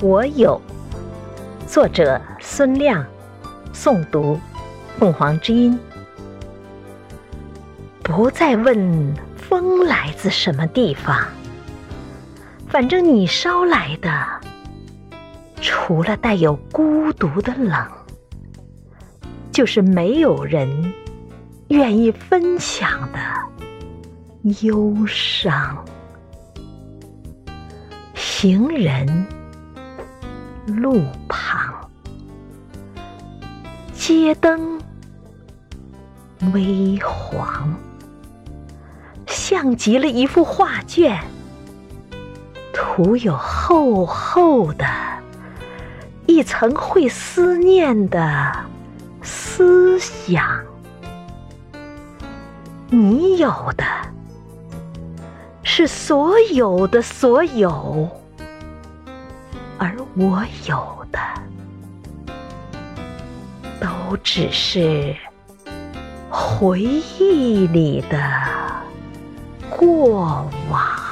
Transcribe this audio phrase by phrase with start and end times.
[0.00, 0.60] 我有，
[1.66, 3.04] 作者孙亮，
[3.74, 4.38] 诵读
[4.96, 5.76] 凤凰之音。
[8.04, 11.26] 不再问风来自什么地方，
[12.68, 14.24] 反正你捎来的，
[15.60, 17.84] 除了带有孤独的冷，
[19.50, 20.94] 就是没有人
[21.70, 23.18] 愿意分享的
[24.62, 25.84] 忧伤。
[28.14, 29.26] 行人。
[30.68, 31.88] 路旁，
[33.94, 34.78] 街灯
[36.52, 37.74] 微黄，
[39.26, 41.18] 像极了一幅画卷，
[42.70, 44.84] 涂有厚厚的
[46.26, 48.52] 一层会思念的
[49.22, 50.62] 思想。
[52.90, 53.84] 你有的
[55.62, 58.06] 是所有的所有。
[59.78, 61.18] 而我有的，
[63.80, 65.14] 都只是
[66.28, 68.18] 回忆里的
[69.70, 71.07] 过往。